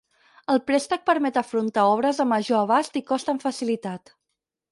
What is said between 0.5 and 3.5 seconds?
El préstec permet afrontar obres de major abast i cost amb